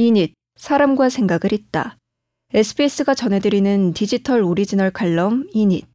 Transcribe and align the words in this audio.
인잇, 0.00 0.32
사람과 0.54 1.08
생각을 1.08 1.52
잇다. 1.52 1.96
SBS가 2.54 3.14
전해드리는 3.14 3.94
디지털 3.94 4.44
오리지널 4.44 4.92
칼럼 4.92 5.48
인잇. 5.52 5.88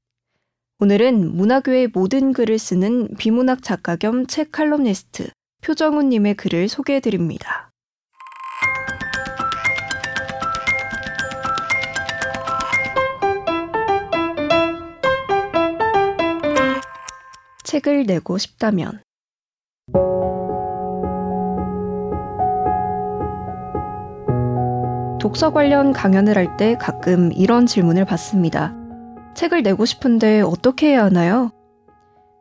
오늘은 0.79 1.33
문학 1.33 1.66
외의 1.66 1.88
모든 1.94 2.34
글을 2.34 2.60
쓰는 2.60 3.16
비문학 3.18 3.63
작가 3.63 3.96
겸 3.96 4.28
책 4.28 4.52
칼럼니스트 4.52 5.29
표정훈님의 5.62 6.36
글을 6.36 6.68
소개해드립니다. 6.68 7.71
책을 17.63 18.04
내고 18.05 18.38
싶다면 18.38 19.02
독서 25.23 25.53
관련 25.53 25.94
강연을 25.94 26.38
할 26.38 26.57
때 26.57 26.75
가끔 26.77 27.31
이런 27.31 27.66
질문을 27.66 28.03
받습니다. 28.03 28.75
책을 29.35 29.63
내고 29.63 29.85
싶은데 29.85 30.41
어떻게 30.41 30.89
해야 30.89 31.05
하나요? 31.05 31.49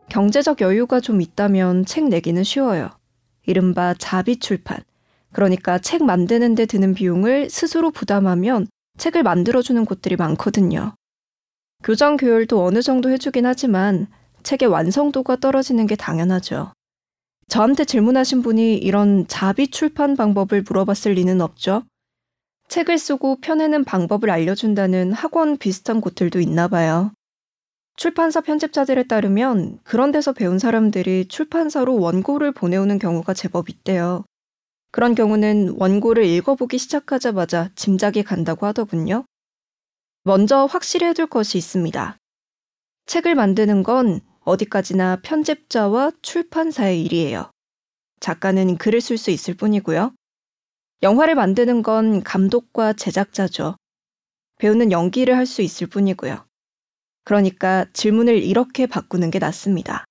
경제적 0.09 0.61
여유가 0.61 0.98
좀 0.98 1.21
있다면 1.21 1.84
책 1.84 2.09
내기는 2.09 2.43
쉬워요. 2.43 2.91
이른바 3.47 3.95
자비 3.97 4.41
출판. 4.41 4.80
그러니까 5.33 5.79
책 5.79 6.02
만드는데 6.02 6.66
드는 6.66 6.95
비용을 6.95 7.51
스스로 7.51 7.93
부담하면 7.93 8.66
책을 8.99 9.23
만들어주는 9.23 9.85
곳들이 9.85 10.16
많거든요. 10.16 10.96
교정 11.85 12.16
교열도 12.16 12.65
어느 12.65 12.83
정도 12.83 13.10
해주긴 13.10 13.46
하지만 13.46 14.09
책의 14.43 14.69
완성도가 14.69 15.37
떨어지는 15.37 15.87
게 15.87 15.95
당연하죠. 15.95 16.73
저한테 17.46 17.85
질문하신 17.85 18.43
분이 18.43 18.74
이런 18.79 19.29
자비 19.29 19.69
출판 19.69 20.16
방법을 20.16 20.65
물어봤을 20.66 21.12
리는 21.12 21.41
없죠. 21.41 21.85
책을 22.73 22.97
쓰고 22.97 23.37
펴내는 23.43 23.85
방법을 23.85 24.31
알려준다는 24.31 25.13
학원 25.13 25.59
비슷한 25.59 26.01
곳들도 26.01 26.41
있나 26.41 26.69
봐요. 26.69 27.13
출판사 27.96 28.41
편집자들에 28.41 29.09
따르면 29.09 29.80
그런 29.85 30.10
데서 30.10 30.33
배운 30.33 30.59
사람들이 30.59 31.29
출판사로 31.29 32.01
원고를 32.01 32.52
보내오는 32.52 32.99
경우가 32.99 33.35
제법 33.35 33.69
있대요. 33.69 34.24
그런 34.91 35.15
경우는 35.15 35.74
원고를 35.77 36.24
읽어보기 36.24 36.79
시작하자마자 36.79 37.69
짐작이 37.74 38.23
간다고 38.23 38.65
하더군요. 38.65 39.27
먼저 40.24 40.65
확실히 40.65 41.09
해둘 41.09 41.27
것이 41.27 41.59
있습니다. 41.59 42.16
책을 43.05 43.35
만드는 43.35 43.83
건 43.83 44.23
어디까지나 44.46 45.21
편집자와 45.21 46.13
출판사의 46.23 47.02
일이에요. 47.02 47.51
작가는 48.21 48.79
글을 48.79 49.02
쓸 49.02 49.18
수 49.18 49.30
있을 49.30 49.52
뿐이고요. 49.52 50.15
영화를 51.03 51.35
만드는 51.35 51.83
건 51.83 52.23
감독과 52.23 52.93
제작자죠. 52.93 53.77
배우는 54.59 54.93
연기를 54.93 55.37
할 55.37 55.47
수 55.47 55.63
있을 55.63 55.89
뿐이고요. 55.89 56.45
그러니까 57.25 57.87
질문을 57.93 58.43
이렇게 58.43 58.87
바꾸는 58.87 59.30
게 59.30 59.39
낫습니다. 59.39 60.05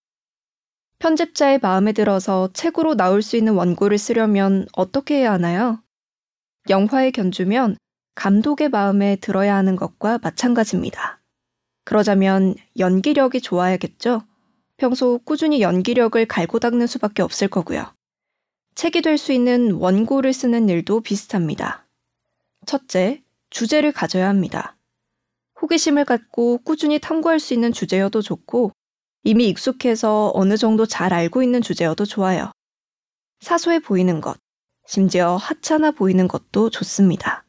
편집자의 1.00 1.60
마음에 1.62 1.94
들어서 1.94 2.50
책으로 2.54 2.96
나올 2.96 3.22
수 3.22 3.38
있는 3.38 3.54
원고를 3.54 3.98
쓰려면 3.98 4.68
어떻게 4.74 5.16
해야 5.20 5.32
하나요? 5.32 5.82
영화에 6.70 7.12
견주면 7.12 7.78
감독의 8.16 8.70
마음에 8.70 9.16
들어야 9.16 9.56
하는 9.56 9.76
것과 9.78 10.20
마찬가지입니다. 10.22 11.22
그러자면 11.86 12.56
연기력이 12.78 13.42
좋아야겠죠? 13.42 14.24
평소 14.78 15.20
꾸준히 15.20 15.62
연기력을 15.62 16.24
갈고 16.26 16.60
닦는 16.60 16.86
수밖에 16.88 17.24
없을 17.24 17.48
거고요. 17.48 17.94
책이 18.76 19.02
될 19.02 19.18
수 19.18 19.34
있는 19.34 19.74
원고를 19.74 20.34
쓰는 20.34 20.70
일도 20.70 21.02
비슷합니다. 21.02 21.86
첫째, 22.66 23.24
주제를 23.50 23.92
가져야 23.92 24.30
합니다. 24.30 24.78
호기심을 25.62 26.06
갖고 26.06 26.58
꾸준히 26.60 27.00
탐구할 27.00 27.40
수 27.40 27.54
있는 27.54 27.72
주제여도 27.72 28.22
좋고, 28.22 28.72
이미 29.24 29.50
익숙해서 29.50 30.32
어느 30.34 30.58
정도 30.58 30.86
잘 30.86 31.14
알고 31.14 31.44
있는 31.44 31.62
주제여도 31.62 32.06
좋아요. 32.06 32.52
사소해 33.42 33.80
보이는 33.80 34.22
것, 34.22 34.38
심지어 34.88 35.36
하찮아 35.36 35.92
보이는 35.92 36.28
것도 36.28 36.70
좋습니다. 36.70 37.44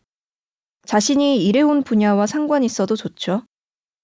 자신이 0.85 1.45
일해온 1.45 1.83
분야와 1.83 2.27
상관 2.27 2.65
있어도 2.65 2.97
좋죠. 2.97 3.45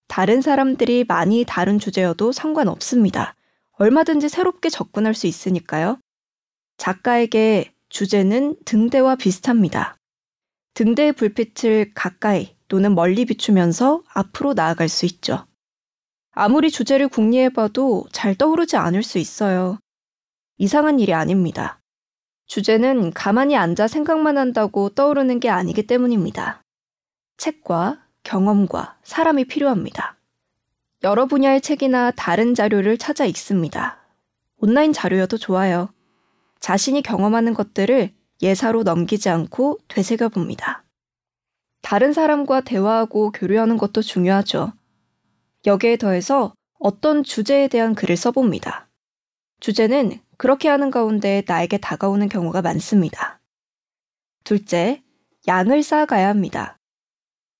다른 0.07 0.41
사람들이 0.41 1.05
많이 1.05 1.45
다른 1.47 1.79
주제여도 1.79 2.33
상관없습니다. 2.33 3.35
얼마든지 3.73 4.29
새롭게 4.29 4.71
접근할 4.71 5.15
수 5.15 5.27
있으니까요. 5.27 5.99
작가에게 6.79 7.75
주제는 7.91 8.57
등대와 8.65 9.17
비슷합니다. 9.17 9.97
등대의 10.75 11.13
불빛을 11.13 11.93
가까이 11.95 12.57
또는 12.69 12.95
멀리 12.95 13.25
비추면서 13.25 14.03
앞으로 14.15 14.55
나아갈 14.55 14.89
수 14.89 15.05
있죠. 15.07 15.47
아무리 16.31 16.71
주제를 16.71 17.09
궁리해봐도 17.09 18.07
잘 18.13 18.35
떠오르지 18.35 18.77
않을 18.77 19.03
수 19.03 19.19
있어요. 19.19 19.79
이상한 20.57 21.01
일이 21.01 21.13
아닙니다. 21.13 21.81
주제는 22.47 23.13
가만히 23.13 23.57
앉아 23.57 23.89
생각만 23.89 24.39
한다고 24.39 24.89
떠오르는 24.91 25.41
게 25.41 25.51
아니기 25.51 25.87
때문입니다. 25.87 26.63
책과 27.39 28.05
경험과 28.23 28.99
사람이 29.03 29.47
필요합니다. 29.47 30.17
여러 31.03 31.27
분야의 31.27 31.61
책이나 31.61 32.13
다른 32.13 32.55
자료를 32.55 32.99
찾아 32.99 33.25
읽습니다. 33.27 33.99
온라인 34.57 34.93
자료여도 34.93 35.39
좋아요. 35.39 35.91
자신이 36.61 37.03
경험하는 37.03 37.55
것들을 37.55 38.13
예사로 38.43 38.83
넘기지 38.83 39.29
않고 39.29 39.79
되새겨 39.89 40.29
봅니다. 40.29 40.85
다른 41.83 42.13
사람과 42.13 42.61
대화하고 42.61 43.33
교류하는 43.33 43.77
것도 43.79 44.03
중요하죠. 44.03 44.73
여기에 45.67 45.97
더해서 45.97 46.55
어떤 46.79 47.25
주제에 47.25 47.69
대한 47.69 47.95
글을 47.95 48.17
써봅니다. 48.17 48.89
주제는 49.61 50.21
그렇게 50.37 50.69
하는 50.69 50.91
가운데 50.91 51.43
나에게 51.47 51.79
다가오는 51.79 52.29
경우가 52.29 52.63
많습니다. 52.63 53.41
둘째, 54.45 55.03
양을 55.49 55.83
쌓아가야 55.83 56.29
합니다. 56.29 56.77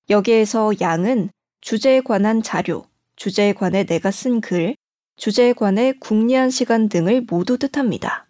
여기에서 0.09 0.71
양은 0.79 1.29
주제에 1.61 2.01
관한 2.01 2.41
자료, 2.41 2.85
주제에 3.17 3.53
관해 3.53 3.83
내가 3.83 4.11
쓴 4.11 4.39
글, 4.39 4.75
주제에 5.17 5.51
관해 5.51 5.93
궁리한 5.99 6.49
시간 6.49 6.87
등을 6.87 7.25
모두 7.29 7.57
뜻합니다. 7.57 8.28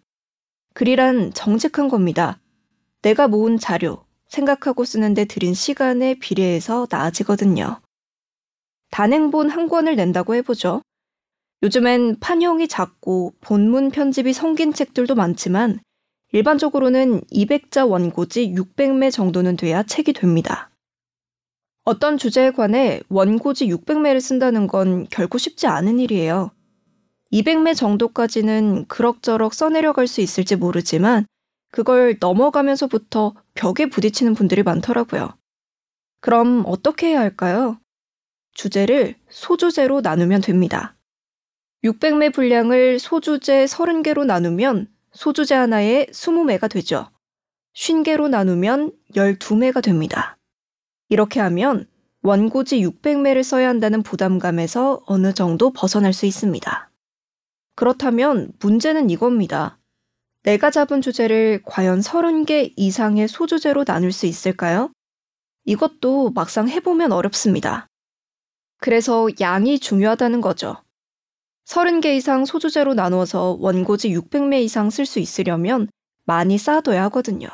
글이란 0.80 1.34
정직한 1.34 1.90
겁니다. 1.90 2.40
내가 3.02 3.28
모은 3.28 3.58
자료, 3.58 4.06
생각하고 4.28 4.86
쓰는데 4.86 5.26
들인 5.26 5.52
시간에 5.52 6.14
비례해서 6.14 6.86
나아지거든요. 6.90 7.82
단행본 8.90 9.50
한 9.50 9.68
권을 9.68 9.94
낸다고 9.94 10.34
해보죠. 10.36 10.80
요즘엔 11.62 12.20
판형이 12.20 12.66
작고 12.66 13.34
본문 13.42 13.90
편집이 13.90 14.32
성긴 14.32 14.72
책들도 14.72 15.14
많지만 15.16 15.80
일반적으로는 16.32 17.24
200자 17.30 17.86
원고지 17.86 18.54
600매 18.54 19.12
정도는 19.12 19.58
돼야 19.58 19.82
책이 19.82 20.14
됩니다. 20.14 20.70
어떤 21.84 22.16
주제에 22.16 22.52
관해 22.52 23.02
원고지 23.10 23.66
600매를 23.66 24.22
쓴다는 24.22 24.66
건 24.66 25.06
결코 25.10 25.36
쉽지 25.36 25.66
않은 25.66 25.98
일이에요. 25.98 26.52
200매 27.32 27.76
정도까지는 27.76 28.86
그럭저럭 28.86 29.54
써내려갈 29.54 30.06
수 30.06 30.20
있을지 30.20 30.56
모르지만 30.56 31.26
그걸 31.70 32.16
넘어가면서부터 32.18 33.34
벽에 33.54 33.86
부딪히는 33.86 34.34
분들이 34.34 34.62
많더라고요. 34.62 35.34
그럼 36.20 36.64
어떻게 36.66 37.08
해야 37.08 37.20
할까요? 37.20 37.78
주제를 38.54 39.14
소주제로 39.28 40.00
나누면 40.00 40.40
됩니다. 40.40 40.96
600매 41.84 42.34
분량을 42.34 42.98
소주제 42.98 43.64
30개로 43.64 44.26
나누면 44.26 44.88
소주제 45.12 45.54
하나에 45.54 46.06
20매가 46.06 46.70
되죠. 46.70 47.10
50개로 47.74 48.28
나누면 48.28 48.92
12매가 49.14 49.82
됩니다. 49.82 50.36
이렇게 51.08 51.40
하면 51.40 51.86
원고지 52.22 52.80
600매를 52.84 53.42
써야 53.42 53.68
한다는 53.68 54.02
부담감에서 54.02 55.04
어느 55.06 55.32
정도 55.32 55.70
벗어날 55.72 56.12
수 56.12 56.26
있습니다. 56.26 56.89
그렇다면 57.74 58.52
문제는 58.60 59.10
이겁니다. 59.10 59.78
내가 60.42 60.70
잡은 60.70 61.02
주제를 61.02 61.62
과연 61.64 62.00
30개 62.00 62.72
이상의 62.76 63.28
소주제로 63.28 63.84
나눌 63.84 64.12
수 64.12 64.26
있을까요? 64.26 64.90
이것도 65.64 66.30
막상 66.30 66.68
해보면 66.68 67.12
어렵습니다. 67.12 67.86
그래서 68.78 69.28
양이 69.40 69.78
중요하다는 69.78 70.40
거죠. 70.40 70.76
30개 71.66 72.16
이상 72.16 72.44
소주제로 72.44 72.94
나누어서 72.94 73.58
원고지 73.60 74.08
600매 74.10 74.62
이상 74.62 74.90
쓸 74.90 75.06
수 75.06 75.20
있으려면 75.20 75.88
많이 76.24 76.58
쌓아둬야 76.58 77.04
하거든요. 77.04 77.48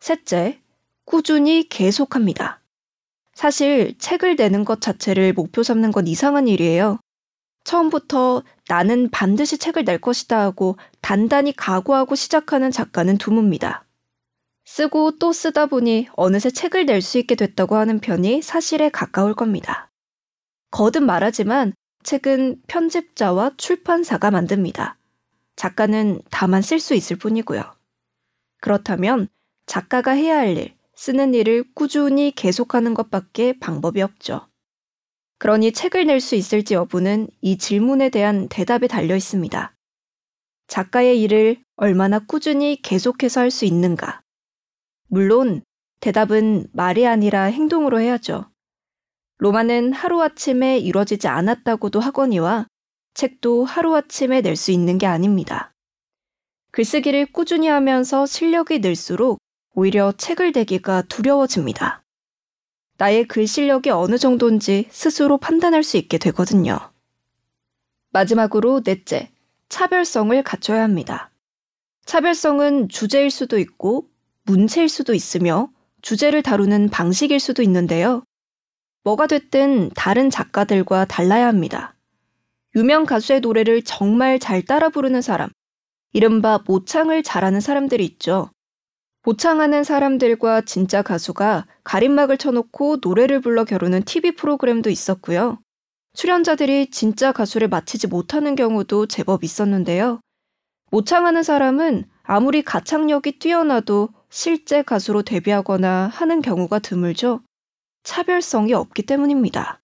셋째, 0.00 0.60
꾸준히 1.04 1.68
계속합니다. 1.68 2.62
사실 3.34 3.96
책을 3.98 4.36
내는 4.36 4.64
것 4.64 4.80
자체를 4.80 5.34
목표 5.34 5.62
삼는 5.62 5.92
건 5.92 6.06
이상한 6.06 6.48
일이에요. 6.48 6.98
처음부터 7.64 8.42
나는 8.68 9.08
반드시 9.10 9.58
책을 9.58 9.84
낼 9.84 10.00
것이다 10.00 10.40
하고 10.40 10.76
단단히 11.00 11.52
각오하고 11.54 12.14
시작하는 12.14 12.70
작가는 12.70 13.16
드뭅니다. 13.18 13.82
쓰고 14.64 15.18
또 15.18 15.32
쓰다 15.32 15.66
보니 15.66 16.08
어느새 16.16 16.50
책을 16.50 16.86
낼 16.86 17.00
수 17.00 17.18
있게 17.18 17.36
됐다고 17.36 17.76
하는 17.76 18.00
편이 18.00 18.42
사실에 18.42 18.88
가까울 18.88 19.34
겁니다. 19.34 19.90
거듭 20.72 21.04
말하지만 21.04 21.72
책은 22.02 22.62
편집자와 22.66 23.52
출판사가 23.56 24.30
만듭니다. 24.30 24.98
작가는 25.54 26.20
다만 26.30 26.62
쓸 26.62 26.80
수 26.80 26.94
있을 26.94 27.16
뿐이고요. 27.16 27.62
그렇다면 28.60 29.28
작가가 29.66 30.10
해야 30.10 30.38
할 30.38 30.56
일, 30.56 30.76
쓰는 30.94 31.34
일을 31.34 31.64
꾸준히 31.74 32.32
계속하는 32.32 32.94
것밖에 32.94 33.58
방법이 33.58 34.02
없죠. 34.02 34.48
그러니 35.38 35.72
책을 35.72 36.06
낼 36.06 36.20
수 36.20 36.34
있을지 36.34 36.74
여부는 36.74 37.28
이 37.40 37.58
질문에 37.58 38.08
대한 38.10 38.48
대답에 38.48 38.86
달려 38.86 39.16
있습니다. 39.16 39.74
작가의 40.66 41.20
일을 41.22 41.62
얼마나 41.76 42.18
꾸준히 42.18 42.80
계속해서 42.80 43.40
할 43.40 43.50
수 43.50 43.64
있는가. 43.64 44.22
물론 45.08 45.62
대답은 46.00 46.68
말이 46.72 47.06
아니라 47.06 47.44
행동으로 47.44 48.00
해야죠. 48.00 48.50
로마는 49.38 49.92
하루아침에 49.92 50.78
이루어지지 50.78 51.28
않았다고도 51.28 52.00
하거니와 52.00 52.66
책도 53.14 53.64
하루아침에 53.64 54.40
낼 54.40 54.56
수 54.56 54.72
있는 54.72 54.98
게 54.98 55.06
아닙니다. 55.06 55.74
글쓰기를 56.72 57.26
꾸준히 57.32 57.68
하면서 57.68 58.26
실력이 58.26 58.80
늘수록 58.80 59.38
오히려 59.74 60.12
책을 60.12 60.52
내기가 60.52 61.02
두려워집니다. 61.02 62.02
나의 62.98 63.24
글 63.24 63.46
실력이 63.46 63.90
어느 63.90 64.18
정도인지 64.18 64.88
스스로 64.90 65.38
판단할 65.38 65.82
수 65.82 65.96
있게 65.96 66.18
되거든요. 66.18 66.78
마지막으로 68.10 68.82
넷째, 68.82 69.30
차별성을 69.68 70.42
갖춰야 70.42 70.82
합니다. 70.82 71.30
차별성은 72.06 72.88
주제일 72.88 73.30
수도 73.30 73.58
있고 73.58 74.08
문체일 74.44 74.88
수도 74.88 75.12
있으며 75.12 75.68
주제를 76.02 76.42
다루는 76.42 76.88
방식일 76.88 77.40
수도 77.40 77.62
있는데요. 77.62 78.22
뭐가 79.02 79.26
됐든 79.26 79.90
다른 79.90 80.30
작가들과 80.30 81.04
달라야 81.04 81.46
합니다. 81.46 81.94
유명 82.76 83.04
가수의 83.04 83.40
노래를 83.40 83.82
정말 83.82 84.38
잘 84.38 84.62
따라 84.62 84.88
부르는 84.88 85.20
사람, 85.22 85.50
이른바 86.12 86.62
모창을 86.66 87.22
잘하는 87.22 87.60
사람들이 87.60 88.04
있죠. 88.04 88.50
모창하는 89.26 89.82
사람들과 89.82 90.60
진짜 90.60 91.02
가수가 91.02 91.66
가림막을 91.82 92.38
쳐놓고 92.38 92.98
노래를 93.02 93.40
불러 93.40 93.64
겨루는 93.64 94.04
TV 94.04 94.36
프로그램도 94.36 94.88
있었고요. 94.88 95.58
출연자들이 96.14 96.92
진짜 96.92 97.32
가수를 97.32 97.66
마치지 97.66 98.06
못하는 98.06 98.54
경우도 98.54 99.06
제법 99.06 99.42
있었는데요. 99.42 100.20
모창하는 100.92 101.42
사람은 101.42 102.04
아무리 102.22 102.62
가창력이 102.62 103.40
뛰어나도 103.40 104.10
실제 104.30 104.82
가수로 104.82 105.22
데뷔하거나 105.22 106.06
하는 106.06 106.40
경우가 106.40 106.78
드물죠. 106.78 107.40
차별성이 108.04 108.74
없기 108.74 109.02
때문입니다. 109.06 109.80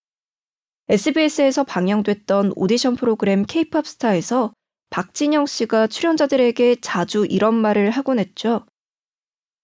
SBS에서 0.88 1.64
방영됐던 1.64 2.52
오디션 2.54 2.94
프로그램 2.94 3.44
K-팝 3.44 3.88
스타에서 3.88 4.52
박진영 4.90 5.46
씨가 5.46 5.88
출연자들에게 5.88 6.76
자주 6.80 7.26
이런 7.28 7.54
말을 7.54 7.90
하곤 7.90 8.20
했죠. 8.20 8.64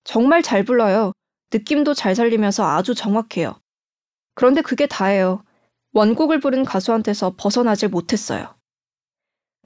정말 0.09 0.43
잘 0.43 0.65
불러요. 0.65 1.13
느낌도 1.53 1.93
잘 1.93 2.15
살리면서 2.15 2.67
아주 2.67 2.95
정확해요. 2.95 3.61
그런데 4.35 4.63
그게 4.63 4.87
다예요. 4.87 5.45
원곡을 5.93 6.41
부른 6.41 6.65
가수한테서 6.65 7.35
벗어나질 7.37 7.91
못했어요. 7.91 8.55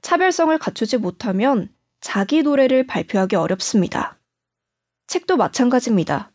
차별성을 0.01 0.57
갖추지 0.57 0.97
못하면 0.97 1.73
자기 2.01 2.43
노래를 2.43 2.85
발표하기 2.87 3.37
어렵습니다. 3.37 4.19
책도 5.07 5.37
마찬가지입니다. 5.37 6.33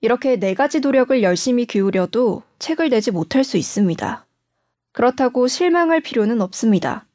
이렇게 0.00 0.40
네 0.40 0.54
가지 0.54 0.80
노력을 0.80 1.22
열심히 1.22 1.64
기울여도 1.64 2.42
책을 2.58 2.90
내지 2.90 3.12
못할 3.12 3.44
수 3.44 3.56
있습니다. 3.56 4.26
그렇다고 4.92 5.46
실망할 5.46 6.00
필요는 6.00 6.40
없습니다. 6.40 7.06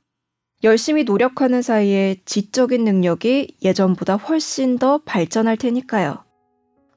열심히 0.64 1.04
노력하는 1.04 1.62
사이에 1.62 2.16
지적인 2.24 2.86
능력이 2.86 3.58
예전보다 3.62 4.16
훨씬 4.16 4.78
더 4.78 5.00
발전할 5.00 5.58
테니까요. 5.58 6.24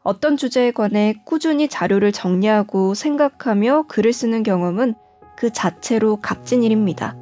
어떤 0.05 0.37
주제에 0.37 0.71
관해 0.71 1.17
꾸준히 1.27 1.67
자료를 1.67 2.13
정리하고 2.13 2.95
생각하며 2.95 3.87
글을 3.89 4.13
쓰는 4.13 4.45
경험은 4.45 4.95
그 5.37 5.51
자체로 5.51 6.21
값진 6.21 6.63
일입니다. 6.63 7.17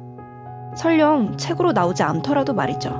설령 0.77 1.37
책으로 1.37 1.71
나오지 1.71 2.03
않더라도 2.03 2.53
말이죠. 2.53 2.91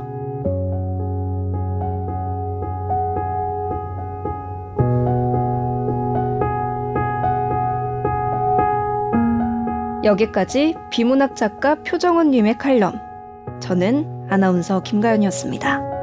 여기까지 10.03 10.74
비문학 10.89 11.36
작가 11.36 11.75
표정은님의 11.75 12.57
칼럼. 12.57 13.05
저는 13.65 14.27
아나운서 14.29 14.83
김가연이었습니다. 14.83 15.94